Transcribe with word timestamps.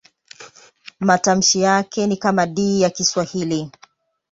Matamshi 0.99 1.61
yake 1.61 2.07
ni 2.07 2.17
kama 2.17 2.45
D 2.45 2.79
ya 2.81 2.89
Kiswahili. 2.89 3.71